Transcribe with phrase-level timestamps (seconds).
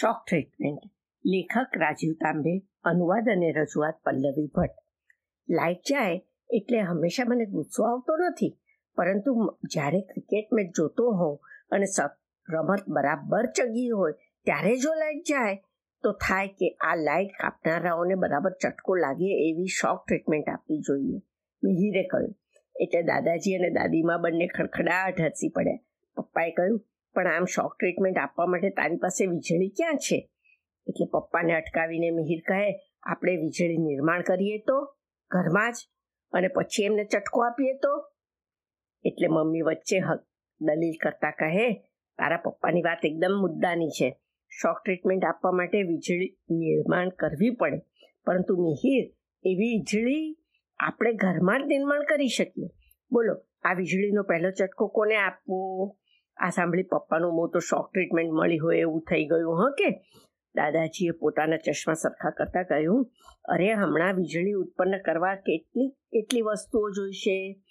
[0.00, 0.84] શોક treatment
[1.24, 2.52] લેખક રાજીવ તાંબે,
[2.84, 4.78] અનુવાદ અને રજૂઆત પલ્લવી ભટ્ટ.
[5.48, 6.14] લાઇટ જાય
[6.50, 8.52] એટલે હંમેશા મને ગુસ્સો આવતો નથી.
[8.98, 9.30] પરંતુ
[9.72, 11.36] જ્યારે ક્રિકેટ મેચ જોતો હોઉં
[11.70, 11.86] અને
[12.48, 14.14] રમત બરાબર ચગી હોય,
[14.46, 15.56] ત્યારે જો લાઇટ જાય,
[16.04, 21.18] તો થાય કે આ લાઇટ કાપનારાઓને બરાબર ચટકો લાગે એવી શોક ટ્રીટમેન્ટ આપવી જોઈએ.
[21.62, 22.34] મિહિરે કહ્યું,
[22.76, 25.82] એટલે દાદાજી અને દાદીમાં બંને ખડખડાટ હસી પડ્યા.
[26.16, 26.80] પપ્પાએ કહ્યું
[27.14, 30.30] પણ આમ શોક ટ્રીટમેન્ટ આપવા માટે તારી પાસે વીજળી ક્યાં છે?
[30.86, 34.96] એટલે પપ્પાને અટકાવીને મિહિર કહે, આપણે વીજળી નિર્માણ કરીએ તો?
[35.30, 35.76] ઘરમાં જ?
[36.32, 38.12] અને પછી એમને ચટકો આપીએ તો?
[39.04, 40.00] એટલે મમ્મી વચ્ચે
[40.60, 41.72] દલીલ કરતા કહે,
[42.18, 44.20] તારા પપ્પાની વાત એકદમ મુદ્દાની છે.
[44.48, 47.78] શોક ટ્રીટમેન્ટ આપવા માટે વીજળી નિર્માણ કરવી પડે.
[48.24, 49.04] પરંતુ મિહિર,
[49.44, 50.36] એવી વીજળી
[50.78, 52.68] આપણે ઘરમાં જ નિર્માણ કરી શકીએ.
[53.12, 55.96] બોલો, આ વીજળીનો પહેલો ચટકો કોને આપવો?
[56.36, 59.90] આ સાંભળી પપ્પાનું મોં તો શોક ટ્રીટમેન્ટ મળી હોય એવું થઈ ગયું, હ કે?
[60.54, 63.10] દાદાજીએ પોતાના ચશ્મા સરખા કરતા કહ્યું,
[63.44, 67.62] અરે, હમણાં વીજળી ઉત્પન્ન કરવા કેટલી કેટલી વસ્તુઓ જોઈશે?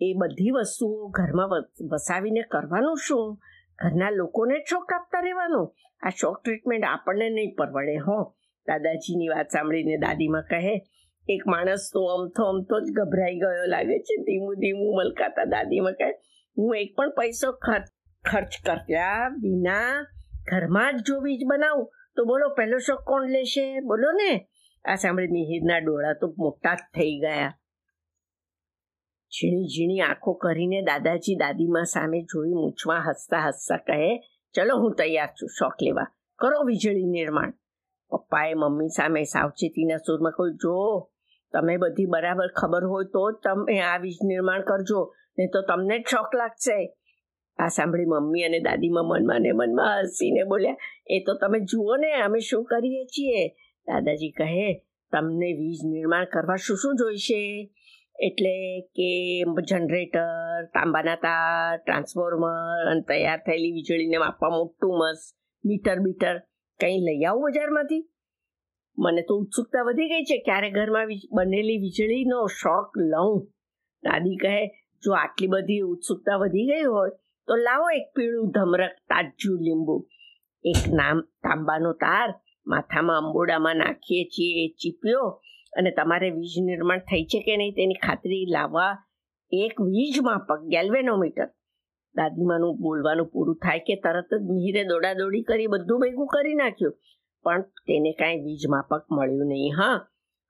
[0.00, 1.48] એ બધી વસ્તુઓ ઘરમાં
[1.90, 3.38] વસાવીને કરવાનું શું?
[3.78, 5.74] ઘરના લોકોને જ શોક આપતા રહેવાનું?
[6.02, 8.36] આ શોક ટ્રીટમેન્ટ આપણને નહીં પરવડે, હો?
[8.66, 10.86] દાદાજીની વાત સાંભળીને દાદીમાં કહે,
[11.28, 14.16] એક માણસ તો અમથો અમથો જ ગભરાઈ ગયો લાગે છે.
[14.16, 16.12] ધીમું ધીમું મલકાતા દાદીમાં કહે
[16.56, 17.48] હું એક પણ પૈસો
[18.24, 19.92] ખર્ચ કર્યા વિના
[20.48, 23.66] ઘરમાં જ જો વીજ બનાવું, તો બોલો પહેલો શોખ કોણ લેશે?
[23.80, 24.30] બોલો ને.
[24.84, 27.52] આ સાંભળી મિહિરના ડોળા તો મોટા જ થઈ ગયા.
[29.32, 34.10] ઝીણી ઝીણી આંખો કરીને દાદાજી દાદીમાં સામે જોઈ મૂછમાં હસતા હસતા કહે,
[34.54, 36.08] ચલો હું તૈયાર છું શોખ લેવા.
[36.38, 37.52] કરો વીજળી નિર્માણ.
[38.10, 40.76] પપ્પાએ મમ્મી સામે સાવચેતીના સુરમાં કહ્યું, જો
[41.52, 45.00] તમે બધી બરાબર ખબર હોય તો તમે આ વીજ નિર્માણ કરજો.
[45.38, 46.96] નહીં તો તમને જ શોખ લાગશે.
[47.58, 52.12] આ સાંભળી મમ્મી અને દાદીમાં મનમાં ને મનમાં હસીને બોલ્યા, એ તો તમે જુઓ ને,
[52.12, 53.48] અમે શું કરીએ છીએ?
[53.86, 57.70] દાદાજી કહે, તમને વીજ નિર્માણ કરવા શું શું જોઈશે?
[58.22, 59.10] એટલે કે
[59.68, 66.38] જનરેટર, તાંબાના તાર, ટ્રાન્સફોર્મર અને તૈયાર થયેલી વીજળીને માપવા મોટું મસ, મીટર બીટર
[66.80, 68.08] કંઈ લઈ આવું બજારમાંથી?
[68.98, 73.48] મને તો ઉત્સુકતા વધી ગઈ છે, ક્યારે ઘરમાં બનેલી વીજળીનો શોખ લઉં?
[74.02, 74.66] દાદી કહે
[75.04, 77.10] જો આટલી બધી ઉત્સુકતા વધી ગઈ હોય,
[77.46, 80.08] તો લાવો એક પીળું ધમરક તાજું લીંબુ.
[80.64, 82.34] એક નામ તાંબાનો તાર,
[82.66, 85.42] માથામાં અંબોડામાં નાખીએ છીએ એ ચીપ્યો,
[85.76, 89.06] અને તમારે વીજ નિર્માણ થઈ છે કે નહીં તેની ખાતરી લાવવા
[89.52, 91.46] એક વીજ માપક ગેલ્વેનોમીટર
[92.14, 96.98] દાદીમાનું બોલવાનું પૂરું થાય કે તરત જ મિહિરે દોડાદોડી કરી બધું ભેગું કરી નાખ્યું,
[97.42, 100.06] પણ તેને કાંઈ વીજ માપક મળ્યું નહીં, હા.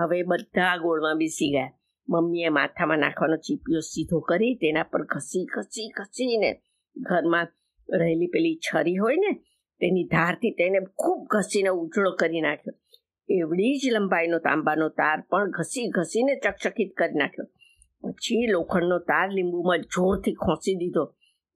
[0.00, 1.70] હવે બધા ગોળમાં બેસી ગયા.
[2.08, 6.62] મમ્મીએ માથામાં નાખવાનો ચીપિયો સીધો કરી, તેના પર ઘસી ઘસી, ઘસીને
[6.96, 7.46] ઘરમાં
[7.90, 9.32] રહેલી પેલી છરી હોય ને,
[9.80, 12.74] તેની ધારથી તેને ખૂબ ઘસીને ઉજળો કરી નાખ્યો.
[13.28, 17.46] એવડી જ લંબાઈનો તાંબાનો તાર પણ ઘસી, ઘસીને ચકચકિત કરી નાખ્યો.
[18.10, 21.04] પછી લોખંડનો તાર લીંબુમાં જોરથી ખોંસી દીધો.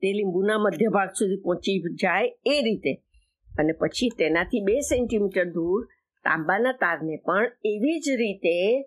[0.01, 2.95] તે લીંબુના મધ્ય ભાગ સુધી પહોંચી જાય એ રીતે.
[3.59, 5.89] અને પછી તેનાથી બે સેન્ટીમીટર દૂર
[6.25, 8.83] તાંબાના તારને પણ એવી જ રીતે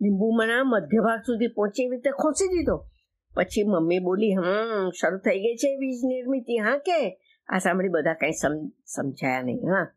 [0.00, 2.86] લીંબુમાંના મધ્ય ભાગ સુધી પહોંચે રીતે ખોંચી દીધો.
[3.34, 7.20] પછી મમ્મી બોલી, હમ, શરૂ થઈ ગઈ છે વીજ નિર્મિતિ, હા કે?
[7.48, 8.30] આ સાંભળી બધા કંઈ
[8.86, 9.94] સમજાયા નહીં, હા.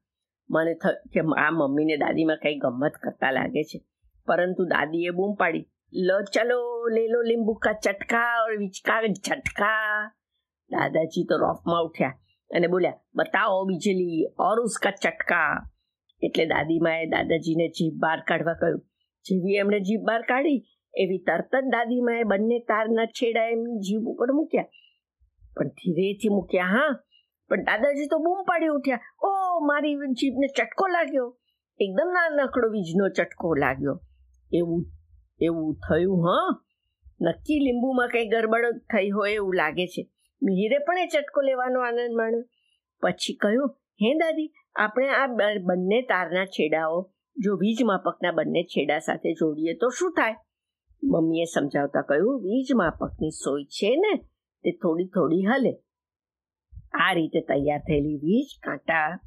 [0.49, 3.85] મને થયું કે આ મમ્મીને દાદીમાં કંઈ ગમત કરતા લાગે છે.
[4.25, 10.05] પરંતુ દાદીએ બૂમ પાડી, લો, ચલો લે લો લીંબુ કા ચટકા, ઓર વિચકા ઝટકા.
[10.71, 12.13] દાદાજી તો રોફમાં ઉઠ્યા
[12.55, 15.71] અને બોલ્યા, બતાવો બીજેલી, ઓર ઉસકા ચટકા.
[16.21, 18.85] એટલે દાદીમાએ દાદાજીને જીભ બહાર કાઢવા કહ્યું
[19.29, 20.65] જેવી એમણે જીભ બહાર કાઢી,
[20.97, 24.65] એવી તરત જ દાદીમાએ બંને તારના છેડા એમની જીભ ઉપર મૂક્યા.
[25.57, 27.03] પણ ધીરેથી મૂક્યા, હા.
[27.49, 28.99] પણ દાદાજી તો બૂમ પાડી ઉઠ્યા.
[29.23, 31.37] ઓ, મારી જીભને ચટકો લાગ્યો.
[31.79, 34.01] એકદમ નાનકડો વીજનો ચટકો લાગ્યો.
[34.53, 34.85] એવું
[35.41, 36.61] એવું થયું, હા?
[37.21, 40.09] નક્કી લીંબુમાં કંઈ ગરબડ થઈ હોય એવું લાગે છે.
[40.43, 42.43] મિહિરે પણ એ ચટકો લેવાનો આનંદ માણ્યો.
[43.01, 49.33] પછી કહ્યું, હે દાદી, આપણે આ બંને તારના છેડાઓ જો વીજ માપકના બંને છેડા સાથે
[49.33, 50.35] જોડીએ તો શું થાય?
[51.03, 54.17] મમ્મીએ સમજાવતા કહ્યું, વીજ માપકની સોય છે ને,
[54.63, 55.73] તે થોડી થોડી હલે.
[56.93, 59.19] આ રીતે તૈયાર થયેલી વીજ કાંટા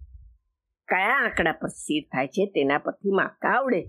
[0.89, 3.83] કયા આંકડા પર સ્થિર થાય છે તેના પરથી માપતા આવડે.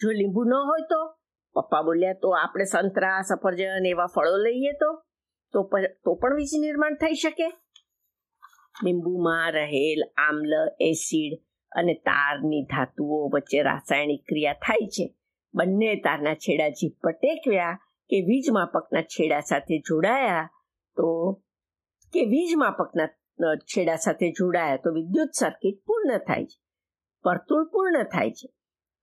[0.00, 1.16] જો લીંબુ ન હોય તો?
[1.54, 5.02] પપ્પા બોલ્યા, તો આપણે સંતરા, સફરજન એવા ફળો લઈએ તો?
[6.04, 7.48] તો પણ વીજ નિર્માણ થઈ શકે?
[8.84, 15.14] લીંબુમાં રહેલ આમ્લ એસિડ અને તારની ધાતુઓ વચ્ચે રાસાયણિક ક્રિયા થાય છે.
[15.54, 17.78] બંને તારના છેડા જીભ પટેક્યા
[18.08, 20.50] કે વીજ માપકના છેડા સાથે જોડાયા
[20.96, 21.32] તો
[22.12, 23.08] કે વીજ માપકના
[23.56, 26.60] છેડા સાથે જોડાયા તો વિદ્યુત સર્કિટ પૂર્ણ થાય છે.
[27.26, 28.48] વર્તુળ પૂર્ણ થાય છે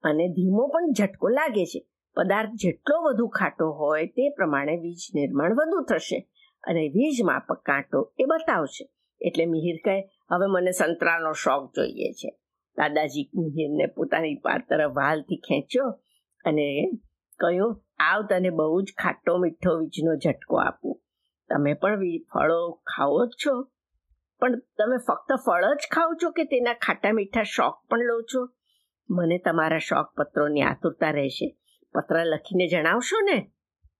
[0.02, 1.86] અને ધીમો પણ ઝટકો લાગે છે.
[2.16, 6.30] પદાર્થ જેટલો વધુ ખાટો હોય તે પ્રમાણે વીજ નિર્માણ વધુ થશે
[6.64, 8.90] અને વીજ માપક કાંટો એ બતાવશે.
[9.22, 10.02] એટલે મિહિર કહે,
[10.32, 12.39] હવે મને સંતરાનો શોખ જોઈએ છે.
[12.80, 16.00] દાદાજી મિહિરને પોતાની પાર તરફ વાલથી ખેંચ્યો
[16.46, 16.92] અને
[17.40, 21.02] કહ્યું, આવ તને બહુ જ ખાટો મીઠો વીજનો ઝટકો આપું.
[21.50, 22.00] તમે પણ
[22.34, 23.72] ફળો ખાઓ જ છો.
[24.40, 28.50] પણ તમે ફક્ત ફળ જ ખાઓ છો કે તેના ખાટા મીઠા શોખ પણ લો છો?
[29.10, 31.58] મને તમારા શોખ પત્રોની આતુરતા રહેશે.
[31.94, 33.52] પત્ર લખીને જણાવશો ને?